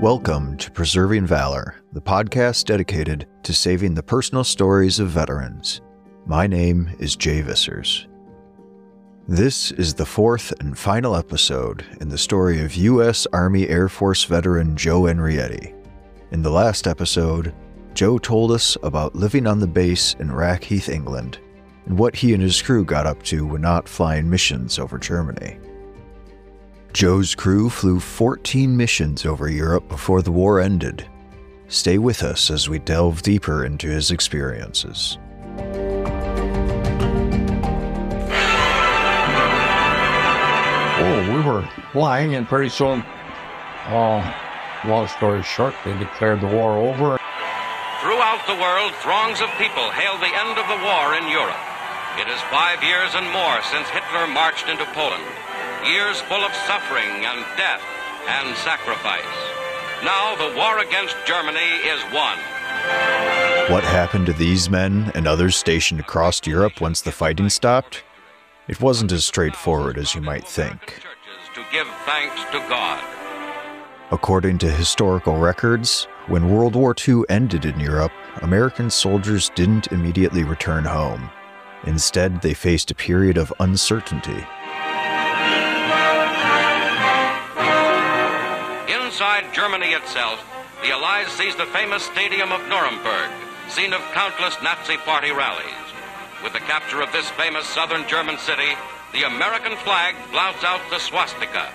[0.00, 5.80] Welcome to Preserving Valor, the podcast dedicated to saving the personal stories of veterans.
[6.24, 8.06] My name is Jay Vissers.
[9.26, 13.26] This is the fourth and final episode in the story of U.S.
[13.32, 15.74] Army Air Force veteran Joe Enrietti.
[16.30, 17.52] In the last episode,
[17.92, 21.40] Joe told us about living on the base in Rackheath, England,
[21.86, 25.58] and what he and his crew got up to when not flying missions over Germany.
[26.98, 31.06] Joe's crew flew 14 missions over Europe before the war ended.
[31.68, 35.16] Stay with us as we delve deeper into his experiences.
[40.98, 41.62] Oh, we were
[41.92, 43.04] flying, and pretty soon,
[43.86, 44.34] uh,
[44.84, 47.16] long story short, they declared the war over.
[48.02, 51.62] Throughout the world, throngs of people hailed the end of the war in Europe.
[52.18, 55.22] It is five years and more since Hitler marched into Poland
[55.88, 57.82] years full of suffering and death
[58.28, 59.24] and sacrifice.
[60.04, 62.36] Now the war against Germany is won.
[63.72, 68.04] What happened to these men and others stationed across Europe once the fighting stopped?
[68.68, 71.00] It wasn't as straightforward as you might think.
[71.54, 73.02] To give thanks to God.
[74.10, 80.44] According to historical records, when World War II ended in Europe, American soldiers didn't immediately
[80.44, 81.30] return home.
[81.84, 84.44] Instead, they faced a period of uncertainty
[89.18, 90.38] Inside Germany itself,
[90.80, 93.28] the Allies seized the famous stadium of Nuremberg,
[93.68, 95.90] scene of countless Nazi party rallies.
[96.44, 98.76] With the capture of this famous southern German city,
[99.12, 101.68] the American flag flouts out the swastika.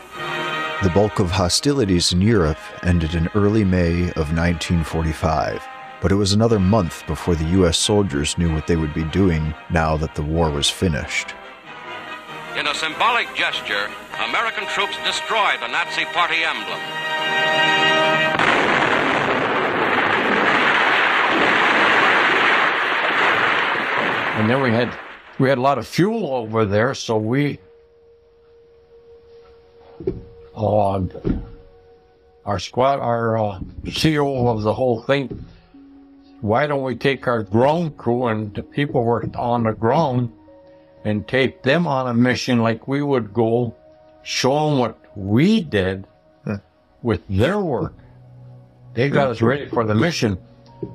[0.84, 5.68] The bulk of hostilities in Europe ended in early May of 1945,
[6.02, 7.78] but it was another month before the U.S.
[7.78, 11.36] soldiers knew what they would be doing now that the war was finished.
[12.58, 13.90] In a symbolic gesture,
[14.30, 17.03] American troops destroy the Nazi Party emblem.
[24.34, 24.98] And then we had
[25.40, 27.60] we had a lot of fuel over there, so we
[30.56, 31.02] uh,
[32.46, 35.46] our squad, our uh, CEO of the whole thing.
[36.42, 40.32] Why don't we take our ground crew and the people were on the ground
[41.06, 43.76] and take them on a mission like we would go,
[44.24, 46.06] show them what we did
[47.02, 47.94] with their work.
[48.94, 50.38] They got us ready for the mission.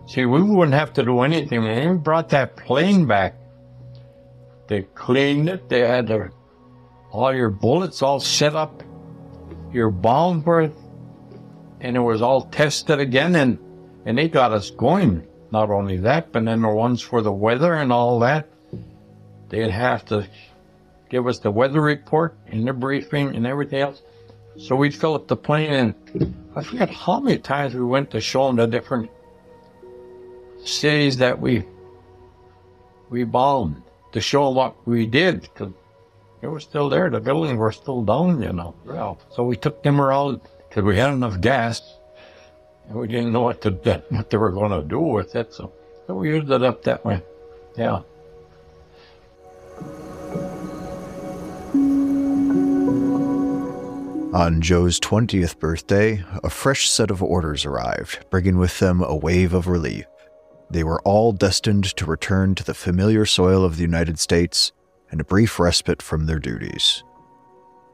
[0.06, 1.62] See, we wouldn't have to do anything.
[1.62, 3.34] When we brought that plane back,
[4.68, 5.68] they cleaned it.
[5.68, 6.32] They had their,
[7.10, 8.82] all your bullets all set up,
[9.72, 10.76] your bomb worth,
[11.80, 13.58] and it was all tested again, and,
[14.04, 15.26] and they got us going.
[15.50, 18.48] Not only that, but then the ones for the weather and all that
[19.48, 20.26] they'd have to
[21.08, 24.02] give us the weather report and the briefing and everything else.
[24.56, 28.20] So we'd fill up the plane, and I forget how many times we went to
[28.20, 29.10] show them the different
[30.64, 31.64] cities that we
[33.10, 33.82] we bombed
[34.12, 35.72] to show them what we did because
[36.42, 37.10] it was still there.
[37.10, 38.74] The buildings were still down, you know.
[38.84, 41.82] Well, so we took them around because we had enough gas,
[42.88, 43.70] and we didn't know what to
[44.10, 45.52] what they were going to do with it.
[45.52, 45.72] So,
[46.06, 47.22] so we used it up that way.
[47.76, 48.02] Yeah.
[54.34, 59.54] On Joe's 20th birthday, a fresh set of orders arrived, bringing with them a wave
[59.54, 60.04] of relief.
[60.70, 64.72] They were all destined to return to the familiar soil of the United States
[65.10, 67.02] and a brief respite from their duties.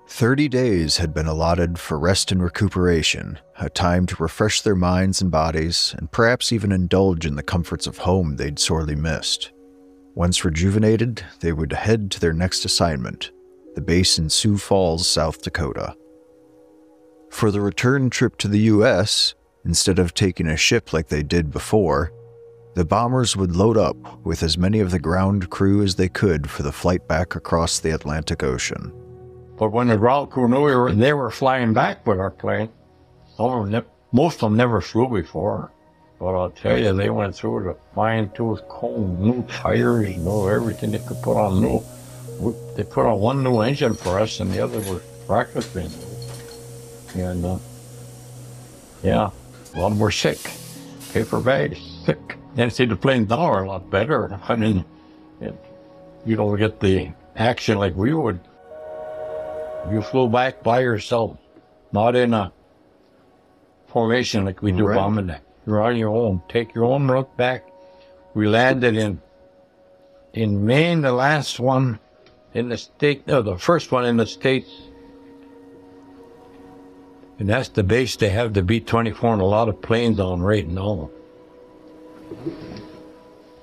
[0.08, 5.22] Thirty days had been allotted for rest and recuperation, a time to refresh their minds
[5.22, 9.52] and bodies, and perhaps even indulge in the comforts of home they'd sorely missed.
[10.14, 13.32] Once rejuvenated, they would head to their next assignment,
[13.74, 15.96] the base in Sioux Falls, South Dakota.
[17.30, 21.50] For the return trip to the US, instead of taking a ship like they did
[21.50, 22.12] before,
[22.74, 26.50] the bombers would load up with as many of the ground crew as they could
[26.50, 28.92] for the flight back across the Atlantic Ocean.
[29.56, 32.70] But when the ground crew knew we were, they were flying back with our plane,
[33.38, 35.70] them, most of them never flew before.
[36.18, 40.92] But I'll tell you, they went through the fine tooth comb, new tires, know, everything
[40.92, 41.84] they could put on new.
[42.76, 45.88] They put on one new engine for us, and the other was practically
[47.14, 47.58] and uh,
[49.02, 49.30] yeah,
[49.74, 50.38] a lot more sick.
[51.12, 52.36] Paper bag, sick.
[52.56, 54.38] And see, the now are a lot better.
[54.48, 54.84] I mean,
[55.40, 55.54] it,
[56.24, 58.40] you don't get the action like we would.
[59.90, 61.36] You flew back by yourself,
[61.92, 62.52] not in a
[63.88, 64.96] formation like we do right.
[64.96, 65.34] bombing.
[65.66, 66.42] You're on your own.
[66.48, 67.68] Take your own route back.
[68.34, 69.20] We landed in
[70.32, 72.00] in Maine, the last one
[72.54, 74.68] in the state, no, the first one in the states
[77.38, 80.40] And that's the base they have the B 24 and a lot of planes on
[80.40, 81.10] right now.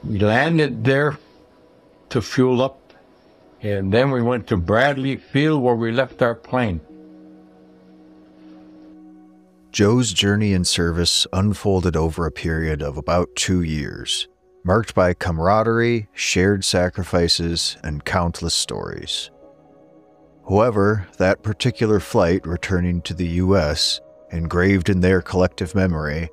[0.03, 1.17] We landed there
[2.09, 2.93] to fuel up,
[3.61, 6.81] and then we went to Bradley Field where we left our plane.
[9.71, 14.27] Joe's journey in service unfolded over a period of about two years,
[14.65, 19.31] marked by camaraderie, shared sacrifices, and countless stories.
[20.49, 24.01] However, that particular flight returning to the U.S.,
[24.31, 26.29] engraved in their collective memory,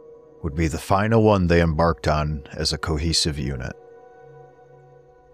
[0.49, 3.75] would be the final one they embarked on as a cohesive unit.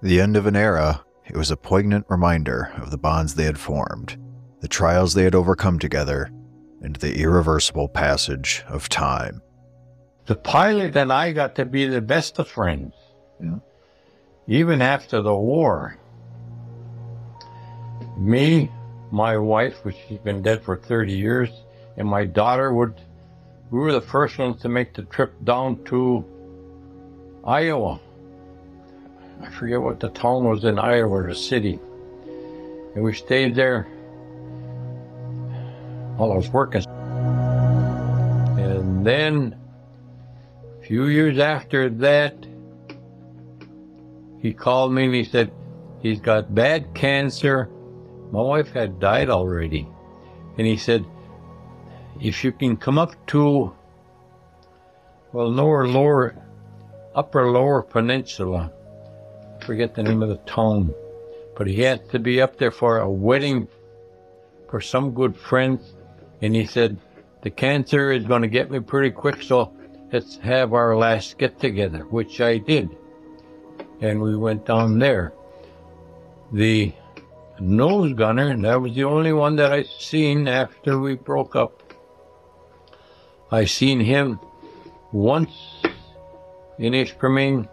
[0.02, 3.56] The end of an era, it was a poignant reminder of the bonds they had
[3.56, 4.20] formed,
[4.58, 6.32] the trials they had overcome together,
[6.82, 9.40] and the irreversible passage of time.
[10.26, 12.93] The pilot and I got to be the best of friends.
[13.40, 13.58] Yeah.
[14.49, 15.96] Even after the war.
[18.19, 18.69] Me,
[19.12, 21.50] my wife, which she's been dead for 30 years,
[21.96, 23.00] and my daughter would,
[23.75, 26.25] we were the first ones to make the trip down to
[27.44, 27.99] Iowa.
[29.43, 31.81] I forget what the town was in Iowa, the city.
[32.94, 33.82] And we stayed there
[36.17, 36.85] while I was working.
[38.61, 39.59] And then,
[40.81, 42.47] a few years after that,
[44.41, 45.50] he called me and he said,
[45.99, 47.69] he's got bad cancer.
[48.31, 49.88] My wife had died already.
[50.59, 51.05] And he said,
[52.20, 53.75] if you can come up to,
[55.32, 56.37] well, lower, lower,
[57.14, 58.72] upper, lower peninsula,
[59.64, 60.94] forget the name of the town,
[61.56, 63.69] but he had to be up there for a wedding
[64.69, 65.94] for some good friends.
[66.43, 66.99] And he said,
[67.43, 69.72] the cancer is going to get me pretty quick, so
[70.12, 72.90] let's have our last get together, which I did.
[74.00, 75.32] And we went down there.
[76.52, 76.93] The
[77.61, 81.84] nose gunner, that was the only one that I seen after we broke up.
[83.55, 84.41] I seen him
[85.12, 85.53] once
[86.77, 87.69] in Ishpeming.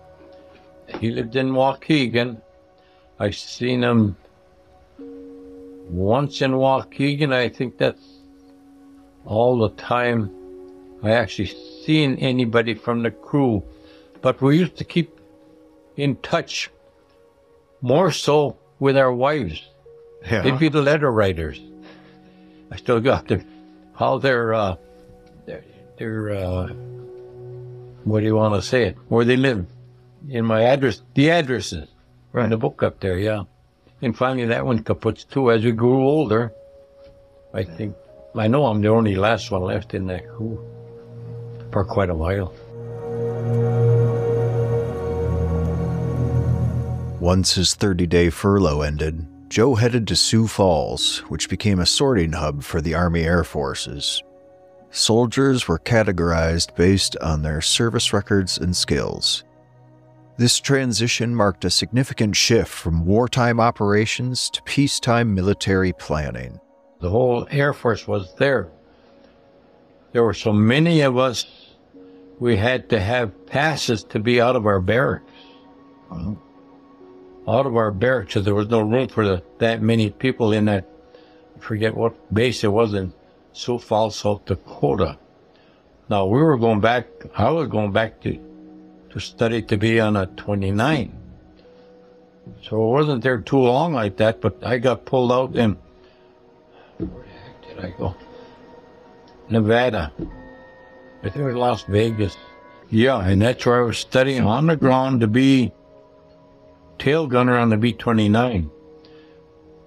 [1.00, 2.40] He lived in Waukegan.
[3.20, 4.16] I seen him
[5.90, 7.34] once in Waukegan.
[7.34, 8.06] I think that's
[9.26, 10.30] all the time
[11.02, 11.52] I actually
[11.84, 13.64] seen anybody from the crew.
[14.22, 15.20] But we used to keep
[15.98, 16.70] in touch
[17.82, 19.68] more so with our wives.
[20.30, 20.44] Yeah.
[20.44, 21.60] They'd be the letter writers.
[22.70, 23.44] I still got them,
[23.96, 24.76] how their, uh,
[25.46, 25.64] their,
[25.98, 26.68] their, uh,
[28.04, 28.98] what do you want to say it?
[29.08, 29.66] Where they live.
[30.30, 31.90] In my address, the addresses.
[32.32, 32.46] Right.
[32.46, 33.44] In the book up there, yeah.
[34.02, 35.52] And finally that one kaputs too.
[35.52, 36.54] As we grew older,
[37.54, 37.96] I think,
[38.36, 40.64] I know I'm the only last one left in that crew
[41.72, 42.54] for quite a while.
[47.20, 52.32] Once his 30 day furlough ended, Joe headed to Sioux Falls, which became a sorting
[52.32, 54.24] hub for the Army Air Forces.
[54.92, 59.46] Soldiers were categorized based on their service records and skills.
[60.38, 66.60] This transition marked a significant shift from wartime operations to peacetime military planning.
[67.00, 68.70] The whole Air Force was there.
[70.12, 71.46] There were so many of us,
[72.40, 75.32] we had to have passes to be out of our barracks.
[76.12, 80.90] Out of our barracks, there was no room for the, that many people in that,
[81.56, 83.14] I forget what base it was in
[83.54, 85.18] Sioux Falls, South Dakota.
[86.10, 88.40] Now we were going back, I was going back to,
[89.12, 91.18] to study to be on a 29.
[92.64, 95.78] So I wasn't there too long like that, but I got pulled out and
[96.98, 98.16] where the heck did I go?
[99.50, 100.12] Nevada.
[101.24, 102.36] I think it was Las Vegas.
[102.90, 105.72] Yeah, and that's where I was studying on the ground to be
[107.00, 108.70] tail gunner on the B 29.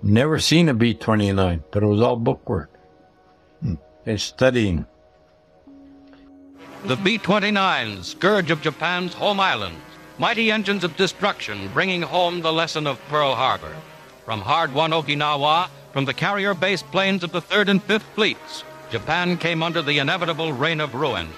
[0.03, 2.74] Never seen a B 29, but it was all bookwork
[4.07, 4.87] and studying.
[6.85, 9.81] The B 29, scourge of Japan's home islands.
[10.19, 13.75] Mighty engines of destruction bringing home the lesson of Pearl Harbor.
[14.25, 18.65] From hard won Okinawa, from the carrier based planes of the 3rd and 5th Fleets,
[18.91, 21.29] Japan came under the inevitable reign of ruin.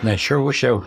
[0.00, 0.80] And I sure wish I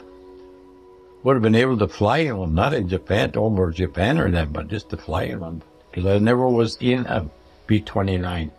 [1.23, 4.67] would have been able to fly one, not in Japan, over Japan or that, but
[4.67, 5.61] just to fly in one.
[5.89, 7.29] Because I never was in a
[7.67, 8.51] B 29.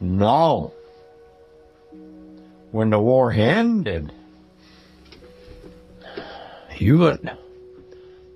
[0.00, 0.72] No.
[2.70, 4.12] When the war ended,
[6.76, 7.30] you would,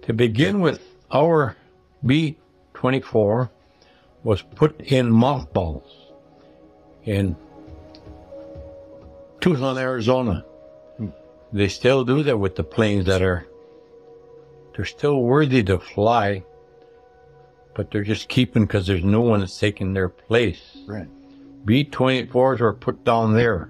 [0.03, 1.57] to begin with, our
[2.05, 2.37] B
[2.75, 3.51] 24
[4.23, 5.91] was put in mothballs
[7.05, 7.35] in
[9.41, 10.45] Tucson, Arizona.
[11.53, 13.47] They still do that with the planes that are,
[14.77, 16.45] they're still worthy to fly,
[17.75, 20.79] but they're just keeping because there's no one that's taking their place.
[20.87, 21.09] Right.
[21.69, 23.69] B 24s were put down there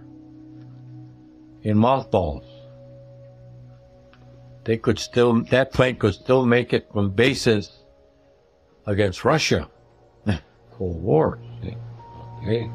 [1.62, 2.45] in mothballs.
[4.62, 7.83] They could still, that plane could still make it from bases
[8.87, 9.69] against Russia.
[10.71, 11.40] Cold War.
[12.40, 12.71] Okay.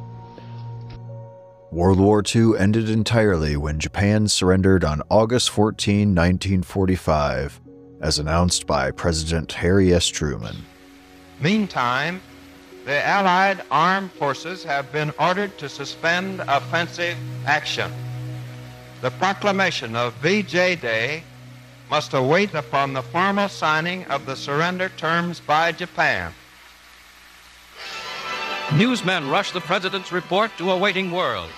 [1.72, 7.62] World War II ended entirely when Japan surrendered on August 14, 1945,
[8.02, 10.06] as announced by President Harry S.
[10.06, 10.58] Truman.
[11.40, 12.20] Meantime,
[12.86, 17.92] the Allied armed forces have been ordered to suspend offensive action.
[19.02, 21.24] The proclamation of VJ Day
[21.90, 26.34] must await upon the formal signing of the surrender terms by Japan.
[28.76, 31.50] Newsmen rush the president's report to a waiting world.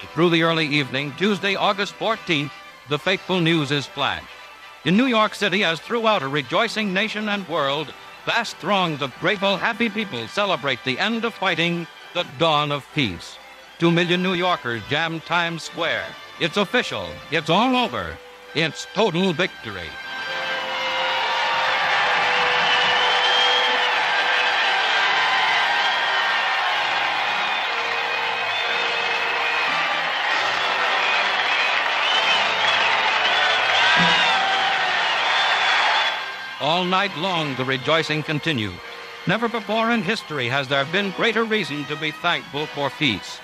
[0.00, 2.50] And through the early evening, Tuesday, August 14th,
[2.88, 4.26] the fateful news is flashed.
[4.84, 7.92] In New York City, as throughout a rejoicing nation and world,
[8.24, 13.36] vast throngs of grateful, happy people celebrate the end of fighting, the dawn of peace.
[13.78, 16.06] Two million New Yorkers jam Times Square.
[16.40, 17.08] It's official.
[17.30, 18.16] It's all over.
[18.54, 19.88] It's total victory.
[36.64, 38.72] All night long, the rejoicing continued.
[39.26, 43.38] Never before in history has there been greater reason to be thankful for peace.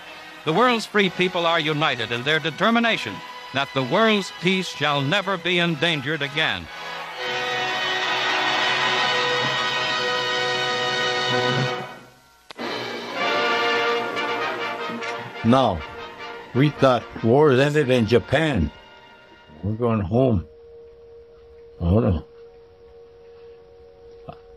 [0.47, 3.15] The world's free people are united in their determination
[3.53, 6.67] that the world's peace shall never be endangered again.
[15.45, 15.79] Now,
[16.55, 18.71] we thought wars ended in Japan.
[19.62, 20.49] We're going home.
[21.81, 22.30] Oh no.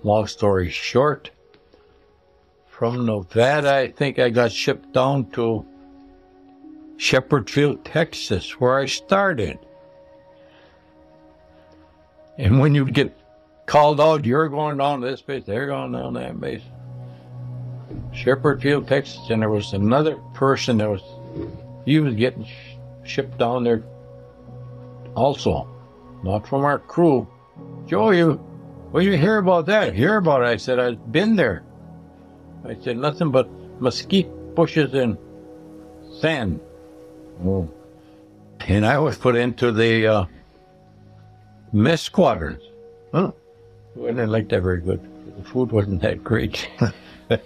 [0.03, 1.31] Long story short,
[2.67, 5.65] from Nevada, I think I got shipped down to
[6.97, 9.59] Sheppard Field, Texas, where I started.
[12.37, 13.17] And when you get
[13.65, 16.63] called out, you're going down this base, they're going down that base.
[18.11, 21.03] Sheppard Field, Texas, and there was another person that was,
[21.85, 23.83] he was getting sh- shipped down there
[25.15, 25.67] also,
[26.23, 27.27] not from our crew.
[27.85, 28.43] Joe, you,
[28.93, 29.95] well, you hear about that?
[29.95, 30.45] Hear about it?
[30.45, 31.63] I said, I've been there.
[32.63, 33.49] I said, nothing but
[33.81, 35.17] mesquite bushes and
[36.21, 36.59] sand.
[37.43, 37.67] Oh.
[38.59, 40.25] And I was put into the uh,
[41.71, 42.61] mess squadrons.
[43.15, 43.33] Oh.
[43.95, 45.01] Well, I didn't like that very good.
[45.37, 46.69] The food wasn't that great.
[46.79, 46.93] and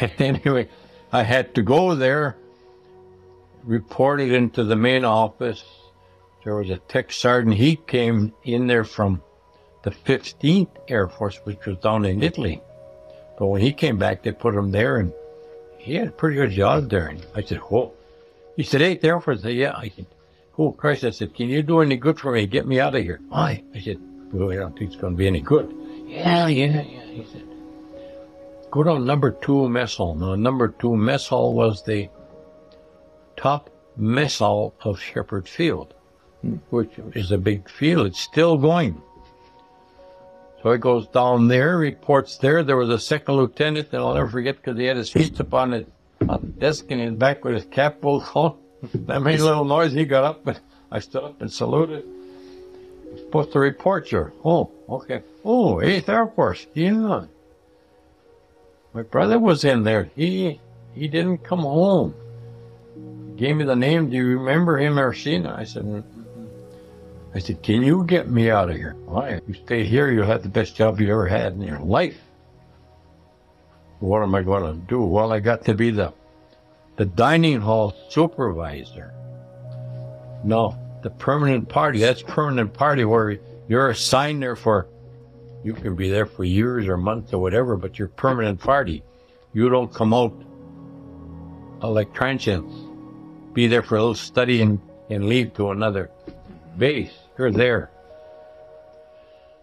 [0.18, 0.68] anyway,
[1.10, 2.36] I had to go there,
[3.64, 5.64] reported into the main office.
[6.44, 7.56] There was a tech sergeant.
[7.56, 9.22] He came in there from
[9.84, 12.60] the 15th Air Force, which was down in Italy.
[13.38, 15.12] But when he came back, they put him there, and
[15.76, 17.08] he had a pretty good job there.
[17.08, 17.92] And I said, "Whoa."
[18.56, 20.06] He said, "Hey, Air Force." I said, "Yeah." I said,
[20.58, 22.46] "Oh Christ!" I said, "Can you do any good for me?
[22.46, 23.62] Get me out of here." Why?
[23.74, 23.98] I said,
[24.32, 25.74] "Well, I don't think it's going to be any good."
[26.06, 27.04] Yeah, yeah, yeah.
[27.04, 27.44] He said,
[28.70, 32.08] "Go to number two mess hall." Now, number two mess hall was the
[33.36, 35.92] top mess hall of Sheppard Field,
[36.40, 36.56] hmm.
[36.70, 38.06] which is a big field.
[38.06, 39.02] It's still going.
[40.64, 42.62] So he goes down there, reports there.
[42.62, 45.52] There was a second lieutenant that I'll never forget because he had his feet up
[45.52, 45.86] on the,
[46.26, 48.56] on the desk and his back with his cap pulled on.
[48.94, 49.92] That made a little noise.
[49.92, 50.58] He got up and
[50.90, 52.06] I stood up and saluted.
[53.18, 54.32] Supposed to report you.
[54.42, 55.22] Oh, okay.
[55.44, 56.66] Oh, 8th Air Force.
[56.72, 57.26] Yeah.
[58.94, 60.10] My brother was in there.
[60.16, 60.60] He
[60.94, 62.14] he didn't come home.
[63.36, 64.08] Gave me the name.
[64.08, 65.46] Do you remember him it?
[65.46, 66.04] I said.
[67.34, 68.94] I said, can you get me out of here?
[69.06, 69.40] Why?
[69.48, 72.16] You stay here, you'll have the best job you ever had in your life.
[73.98, 75.02] What am I going to do?
[75.02, 76.12] Well, I got to be the,
[76.96, 79.12] the dining hall supervisor.
[80.44, 81.98] No, the permanent party.
[81.98, 84.86] That's permanent party where you're assigned there for,
[85.64, 89.02] you can be there for years or months or whatever, but you're permanent party.
[89.54, 90.34] You don't come out
[91.82, 92.74] like transients.
[93.54, 96.10] Be there for a little study and, and leave to another
[96.78, 97.12] base.
[97.36, 97.90] You're there.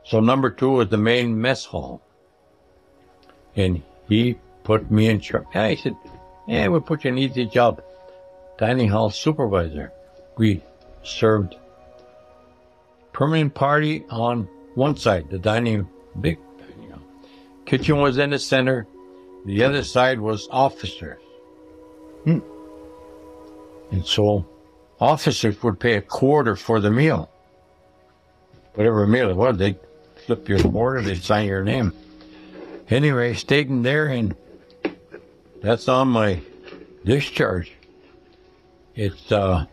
[0.03, 2.01] So number two was the main mess hall.
[3.55, 5.45] And he put me in charge.
[5.53, 5.95] And I said,
[6.47, 7.81] yeah, we'll put you an easy job.
[8.57, 9.91] Dining hall supervisor.
[10.37, 10.61] We
[11.03, 11.55] served
[13.13, 15.87] permanent party on one side, the dining,
[16.19, 17.01] big dining hall.
[17.65, 18.87] Kitchen was in the center.
[19.45, 21.21] The other side was officers.
[22.25, 22.39] Hmm.
[23.91, 24.45] And so
[24.99, 27.29] officers would pay a quarter for the meal
[28.73, 29.79] whatever meal it was, they'd
[30.25, 31.93] flip your order, they'd sign your name.
[32.89, 34.35] Anyway, stayed in there, and
[35.61, 36.41] that's on my
[37.05, 37.71] discharge,
[38.95, 39.65] it's uh,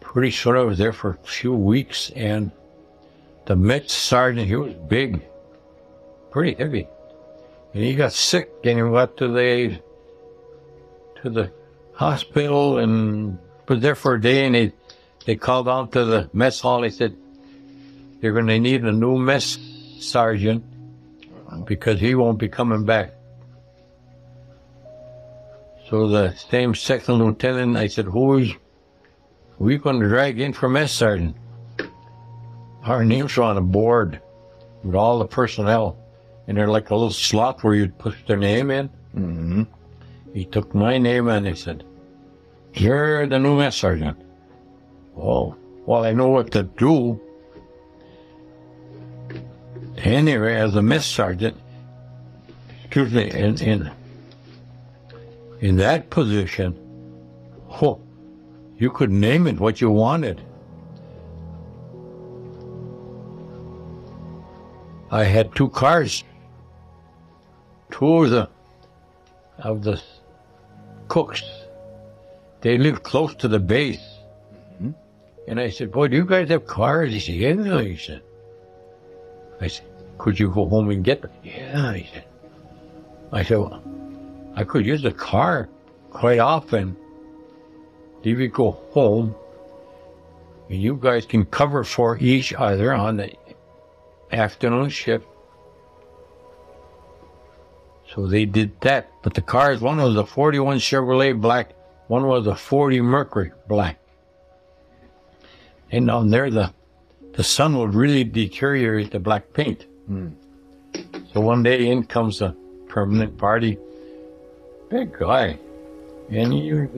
[0.00, 2.50] pretty soon I was there for a few weeks, and
[3.46, 5.22] the med sergeant, he was big,
[6.30, 6.88] pretty heavy,
[7.72, 9.80] and he got sick, and he went to the
[11.22, 11.52] to the
[11.94, 14.72] hospital and was there for a day, and they
[15.26, 16.80] they called out to the mess hall.
[16.80, 17.16] They said
[18.24, 19.58] they're going to need a new mess
[20.00, 20.64] sergeant
[21.66, 23.12] because he won't be coming back.
[25.90, 28.54] So the same second lieutenant, I said, who's
[29.58, 31.36] we going to drag in for mess sergeant?
[32.84, 34.22] Our names are on a board
[34.82, 35.98] with all the personnel,
[36.48, 38.88] and they're like a little slot where you'd put their name in.
[39.14, 39.62] Mm-hmm.
[40.32, 41.84] He took my name and he said,
[42.72, 44.16] You're the new mess sergeant.
[45.14, 47.20] Oh, well, I know what to do.
[50.04, 51.56] Anyway, as a mess sergeant,
[52.84, 53.90] excuse me, in, in,
[55.60, 56.78] in that position,
[57.70, 57.98] oh,
[58.76, 60.42] you could name it what you wanted.
[65.10, 66.22] I had two cars.
[67.90, 68.48] Two of the
[69.58, 70.02] of the
[71.08, 71.42] cooks.
[72.60, 74.04] They lived close to the base.
[74.74, 74.90] Mm-hmm.
[75.48, 77.12] And I said, Boy, do you guys have cars?
[77.12, 78.22] He said, Yeah, he said.
[79.60, 79.86] I said,
[80.18, 81.30] Could you go home and get them?
[81.42, 82.24] Yeah, he said.
[83.32, 83.82] I said, well,
[84.54, 85.68] I could use the car
[86.10, 86.96] quite often.
[88.22, 89.34] If you go home,
[90.70, 93.32] and you guys can cover for each other on the
[94.32, 95.26] afternoon shift.
[98.14, 99.10] So they did that.
[99.22, 101.74] But the cars, one was a 41 Chevrolet black,
[102.08, 103.98] one was a 40 Mercury black.
[105.90, 106.72] And on there, the,
[107.32, 109.86] the sun would really deteriorate the black paint.
[110.08, 112.54] So one day in comes a
[112.88, 113.78] permanent party,
[114.88, 115.58] big guy,
[116.30, 116.88] and he was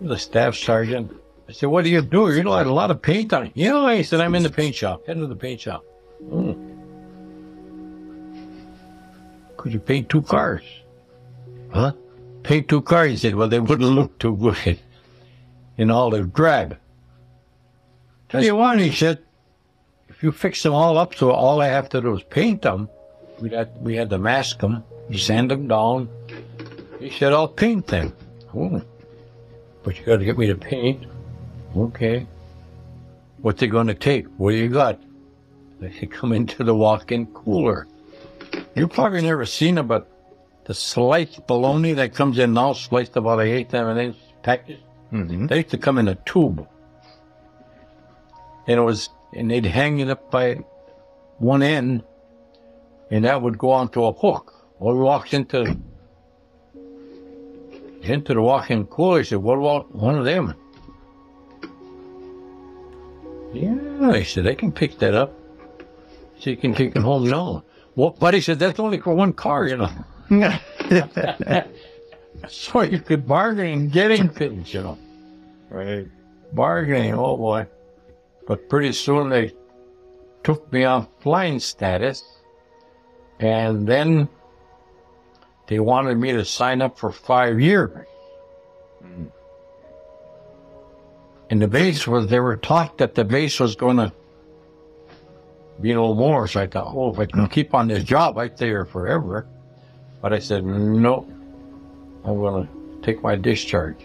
[0.00, 1.12] the staff sergeant.
[1.48, 2.32] I said, what do you do?
[2.34, 3.52] You know, I had a lot of paint on it.
[3.54, 5.84] Yeah, he said, I'm in the paint shop, head of the paint shop.
[6.28, 6.52] "Hmm.
[9.56, 10.62] Could you paint two cars?
[11.72, 11.92] Huh?
[12.42, 13.10] Paint two cars?
[13.10, 14.78] He said, well, they wouldn't look too good
[15.76, 16.78] in all the drab.
[18.28, 19.18] Tell you what, he said,
[20.22, 22.88] you fix them all up so all I have to do is paint them,
[23.40, 24.84] we had, we had to mask them,
[25.16, 26.08] sand them down.
[27.00, 28.14] He said, I'll paint them.
[28.54, 28.80] Oh,
[29.82, 31.06] but you got to get me to paint.
[31.76, 32.26] Okay.
[33.38, 34.26] What's it going to take?
[34.36, 35.00] What do you got?
[35.80, 37.88] They said, come into the walk-in cooler.
[38.76, 40.08] You probably never seen it, but
[40.64, 44.78] the sliced bologna that comes in now, sliced about an eighth of an inch package,
[45.12, 45.46] Mm-hmm.
[45.48, 46.66] they used to come in a tube.
[48.66, 50.56] And it was, and they'd hang it up by
[51.38, 52.02] one end,
[53.10, 54.54] and that would go onto a hook.
[54.78, 55.76] or walked into,
[58.02, 59.18] into the walk-in cooler.
[59.18, 60.54] He said, what about one of them?
[63.52, 63.76] Yeah,
[64.10, 65.32] I said, they can pick that up.
[66.40, 67.64] So you can take it home now.
[67.94, 69.90] Well, buddy said, that's only for one car, you know.
[72.48, 74.98] so you could bargain getting things, you know.
[75.68, 76.08] right.
[76.52, 77.66] Bargaining, oh boy.
[78.46, 79.52] But pretty soon they
[80.42, 82.22] took me off flying status.
[83.38, 84.28] And then
[85.66, 88.06] they wanted me to sign up for five years.
[89.02, 89.24] Hmm.
[91.50, 94.12] And the base was, they were taught that the base was going to
[95.80, 96.46] be no more.
[96.48, 97.46] So I thought, oh, if I can hmm.
[97.46, 99.46] keep on this job, I'd stay here forever.
[100.20, 101.26] But I said, no,
[102.24, 104.04] I'm going to take my discharge.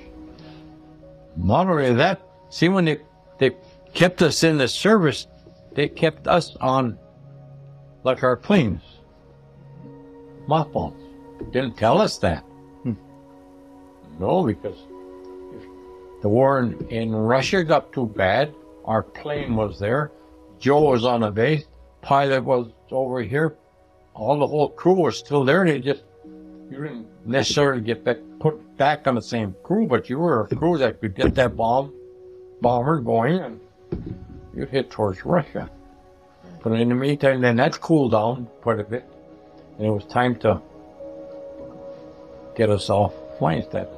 [1.35, 2.97] Not only that, see, when they,
[3.37, 3.51] they
[3.93, 5.27] kept us in the service,
[5.73, 6.97] they kept us on
[8.03, 8.81] like our planes,
[10.47, 10.95] mothballs.
[11.51, 12.43] Didn't tell us that.
[12.83, 12.93] Hmm.
[14.19, 14.77] No, because
[15.53, 18.53] if the war in, in Russia got too bad,
[18.85, 20.11] our plane was there.
[20.59, 21.65] Joe was on the base.
[22.01, 23.55] Pilot was over here.
[24.13, 25.65] All the whole crew was still there.
[25.65, 26.03] They just
[26.71, 30.55] you didn't necessarily get back, put back on the same crew, but you were a
[30.55, 31.93] crew that could get that bomb
[32.61, 33.59] bomber going and
[34.55, 35.69] you'd hit towards Russia.
[36.63, 39.05] But in the meantime, then that's cooled down quite a bit,
[39.77, 40.61] and it was time to
[42.55, 43.93] get us off flying status.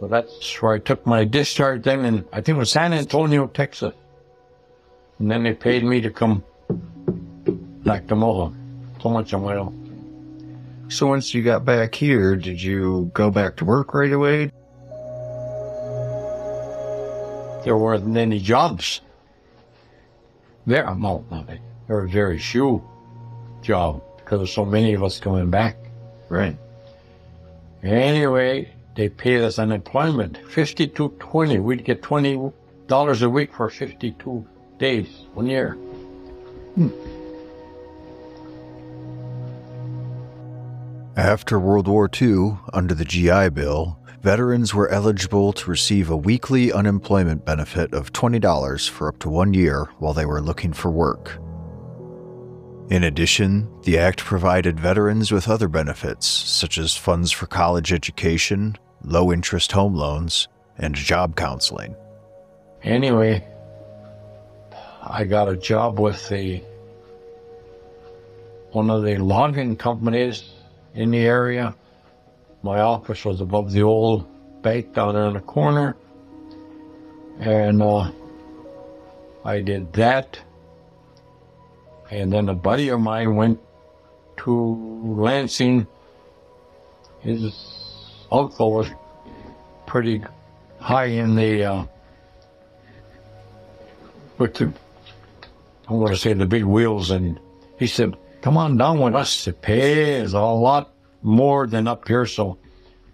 [0.00, 3.46] So that's where I took my discharge then, and I think it was San Antonio,
[3.46, 3.94] Texas.
[5.18, 6.42] And then they paid me to come
[7.84, 8.52] back to Mola.
[9.02, 9.74] So much I'm well.
[10.88, 14.50] So once you got back here, did you go back to work right away?
[17.64, 19.00] There weren't any jobs.
[20.66, 22.82] There, no, no, there were very few
[23.62, 25.76] jobs because of so many of us coming back.
[26.28, 26.56] Right.
[27.82, 31.58] Anyway, they paid us unemployment, fifty-two twenty.
[31.58, 32.50] We'd get twenty
[32.86, 34.46] dollars a week for fifty-two
[34.78, 35.72] days, one year.
[36.74, 36.90] Hmm.
[41.16, 46.72] After World War II, under the GI Bill, veterans were eligible to receive a weekly
[46.72, 51.38] unemployment benefit of $20 for up to one year while they were looking for work.
[52.90, 58.76] In addition, the Act provided veterans with other benefits, such as funds for college education,
[59.04, 61.94] low interest home loans, and job counseling.
[62.82, 63.46] Anyway,
[65.02, 66.62] I got a job with the
[68.72, 70.50] one of the logging companies
[70.94, 71.74] in the area.
[72.62, 74.26] My office was above the old
[74.62, 75.96] bank down there in the corner.
[77.38, 78.10] And uh,
[79.44, 80.38] I did that.
[82.10, 83.60] And then a buddy of mine went
[84.38, 85.86] to Lansing.
[87.20, 87.54] His
[88.30, 88.88] uncle was
[89.86, 90.22] pretty
[90.80, 91.84] high in the, uh,
[94.38, 94.72] with the,
[95.88, 97.10] I'm going to say the big wheels.
[97.10, 97.40] And
[97.78, 99.44] he said, come on down with us.
[99.44, 100.92] The pay is a lot
[101.22, 102.26] more than up here.
[102.26, 102.58] So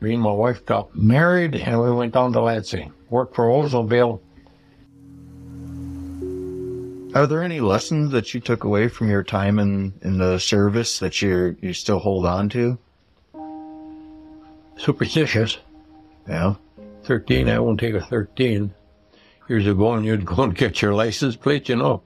[0.01, 2.93] me and my wife got married and we went down to Lansing.
[3.11, 4.21] Worked for Oldsmobile.
[7.15, 10.99] Are there any lessons that you took away from your time in, in the service
[10.99, 12.79] that you you still hold on to?
[14.77, 15.59] Superstitious.
[16.29, 16.57] Yeah.
[17.05, 18.75] 13, I won't take a 13.
[19.49, 22.03] Years ago, and you'd go and get your license plate, you know.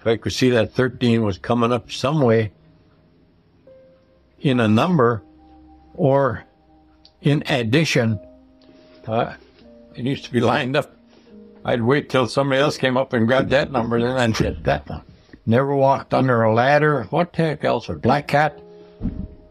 [0.00, 2.52] If I could see that 13 was coming up some way
[4.40, 5.22] in a number
[5.94, 6.44] or
[7.22, 8.20] in addition,
[9.06, 9.34] uh,
[9.94, 10.94] it used to be lined up.
[11.64, 14.64] I'd wait till somebody else came up and grabbed that number, and then I'd hit
[14.64, 15.02] that one.
[15.46, 17.04] Never walked under a ladder.
[17.04, 17.88] What the heck else?
[17.88, 18.60] A black cat?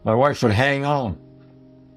[0.04, 1.18] My wife would hang on.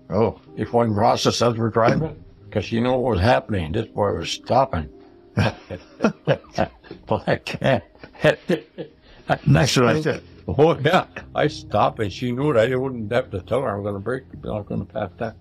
[0.09, 3.71] Oh, if one crossed us as we're driving, because she knew what was happening.
[3.73, 4.89] This boy was stopping.
[7.05, 7.85] black cat.
[8.21, 10.23] That's what I said.
[10.57, 12.57] Oh yeah, I stopped and she knew it.
[12.57, 14.23] I wouldn't have to tell her I'm going to break.
[14.31, 15.35] I'm not going to pass that.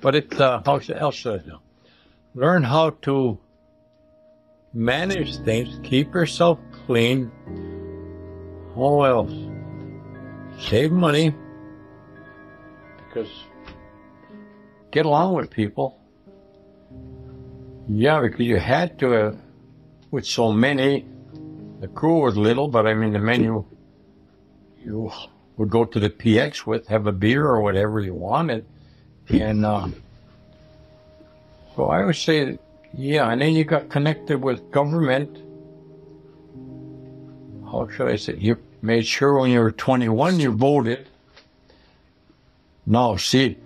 [0.00, 1.58] But it uh, how else should I do?
[2.34, 3.38] Learn how to
[4.72, 5.80] manage things.
[5.82, 7.26] Keep yourself clean.
[8.74, 9.32] What else?
[10.60, 11.34] Save money
[13.08, 13.30] because
[14.92, 15.98] get along with people.
[17.88, 19.14] Yeah, because you had to.
[19.14, 19.36] Uh,
[20.12, 21.06] with so many,
[21.80, 23.64] the crew was little, but I mean the menu
[24.84, 25.10] you
[25.56, 28.64] would go to the PX with, have a beer or whatever you wanted.
[29.28, 29.88] And uh,
[31.76, 32.58] so I would say,
[32.94, 35.38] yeah, and then you got connected with government.
[37.64, 38.36] How should I say?
[38.38, 41.06] You made sure when you were 21 you voted.
[42.84, 43.56] No, see,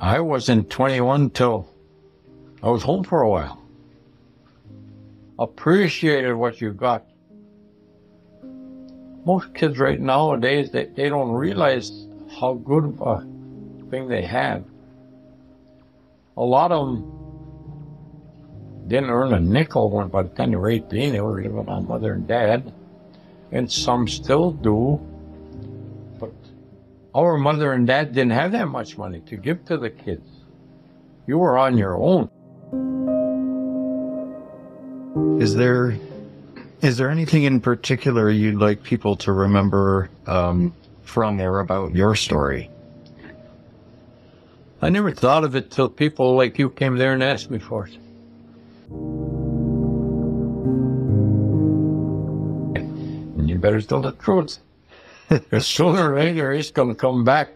[0.00, 1.68] I wasn't 21 till
[2.62, 3.62] I was home for a while.
[5.38, 7.06] Appreciated what you got
[9.24, 12.06] most kids right nowadays they, they don't realize
[12.38, 13.26] how good of a
[13.90, 14.64] thing they have.
[16.36, 17.20] A lot of them
[18.88, 21.86] didn't earn a nickel when by the time they were 18 they were living on
[21.86, 22.72] mother and dad.
[23.52, 25.00] And some still do.
[26.18, 26.32] But
[27.14, 30.28] our mother and dad didn't have that much money to give to the kids.
[31.26, 32.30] You were on your own.
[35.40, 35.98] Is there
[36.82, 42.14] is there anything in particular you'd like people to remember um, from or about your
[42.14, 42.70] story?
[44.82, 47.86] I never thought of it till people like you came there and asked me for
[47.86, 47.94] it.
[53.36, 54.58] And you better tell the truth.
[55.58, 57.50] Sooner or later it's going to come back.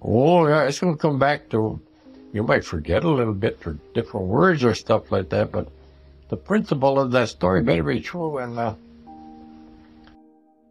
[0.00, 1.78] Oh, yeah, it's going to come back to.
[2.32, 5.68] You might forget a little bit for different words or stuff like that, but
[6.30, 8.38] the principle of that story better be true.
[8.38, 8.74] And uh,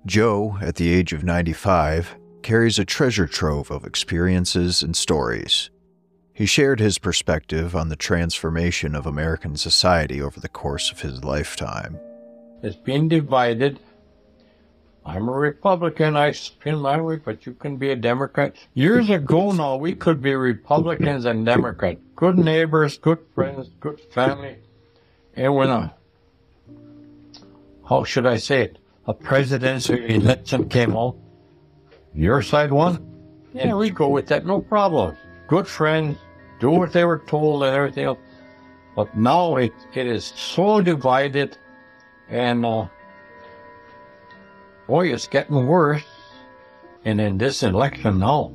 [0.06, 5.70] Joe, at the age of 95, carries a treasure trove of experiences and stories.
[6.34, 11.26] He shared his perspective on the transformation of American society over the course of his
[11.26, 12.00] lifetime.
[12.64, 13.80] it's been divided.
[15.06, 16.16] I'm a Republican.
[16.16, 18.56] I spin my way, but you can be a Democrat.
[18.74, 22.00] Years ago now, we could be Republicans and Democrats.
[22.16, 24.58] Good neighbors, good friends, good family.
[25.36, 25.94] And when a,
[27.88, 31.16] how should I say it, a presidential election came out,
[32.14, 33.06] your side won?
[33.54, 35.16] Yeah, we go with that, no problem.
[35.48, 36.18] Good friends,
[36.60, 38.20] do what they were told and everything else.
[38.96, 41.58] But now it, it is so divided
[42.30, 42.88] and uh,
[44.88, 46.04] boy, it's getting worse.
[47.06, 48.52] And in this election now,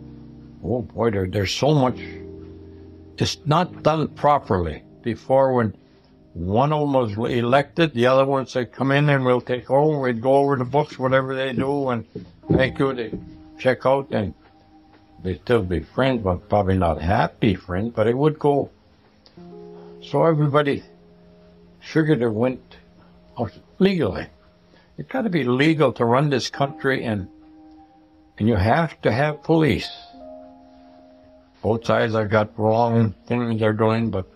[0.63, 1.99] oh boy, there, there's so much
[3.19, 4.83] it's not done properly.
[5.03, 5.77] Before, when
[6.35, 10.01] one of them was elected, the other ones said, come in and we'll take over.
[10.01, 12.05] We'd go over the books, whatever they do, and
[12.51, 12.93] thank you.
[12.93, 13.13] They
[13.59, 14.35] check out and
[15.23, 18.71] they'd still be friends, but probably not happy friends, but it would go.
[20.03, 20.83] So everybody
[21.81, 22.79] figured it went
[23.79, 24.27] legally.
[24.99, 27.29] It's got to be legal to run this country, and
[28.39, 29.91] and you have to have police.
[31.63, 34.27] Both sides have got wrong things they're doing, but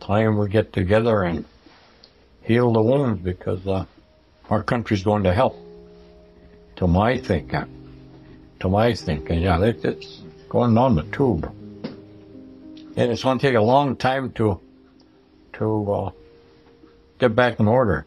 [0.00, 1.44] time we get together and
[2.42, 3.84] heal the wounds because uh,
[4.50, 5.56] our country's going to hell.
[6.76, 7.66] To my thinking,
[8.60, 11.52] to my thinking, yeah, it, it's going on the tube,
[12.96, 14.60] and it's going to take a long time to
[15.54, 16.10] to uh,
[17.18, 18.06] get back in order.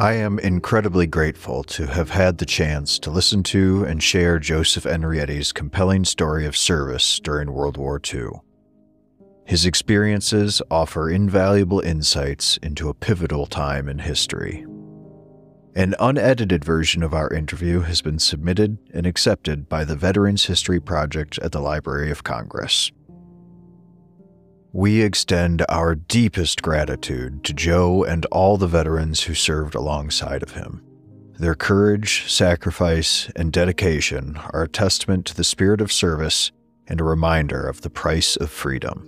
[0.00, 4.86] I am incredibly grateful to have had the chance to listen to and share Joseph
[4.86, 8.30] Enrietti's compelling story of service during World War II.
[9.44, 14.64] His experiences offer invaluable insights into a pivotal time in history.
[15.74, 20.80] An unedited version of our interview has been submitted and accepted by the Veterans History
[20.80, 22.90] Project at the Library of Congress.
[24.72, 30.52] We extend our deepest gratitude to Joe and all the veterans who served alongside of
[30.52, 30.80] him.
[31.40, 36.52] Their courage, sacrifice, and dedication are a testament to the spirit of service
[36.86, 39.06] and a reminder of the price of freedom.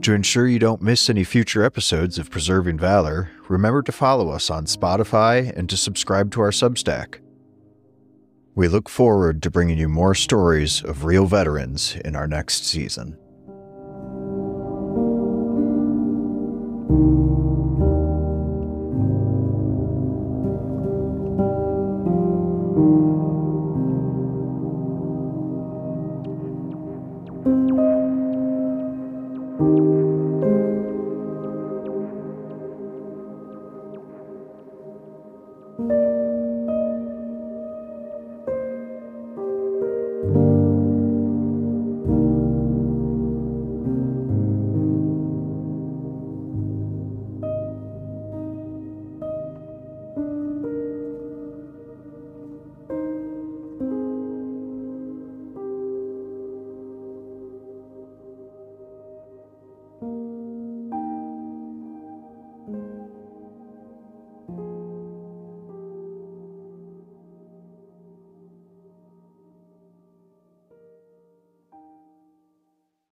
[0.00, 4.48] To ensure you don't miss any future episodes of Preserving Valor, remember to follow us
[4.48, 7.16] on Spotify and to subscribe to our Substack.
[8.58, 13.16] We look forward to bringing you more stories of real veterans in our next season.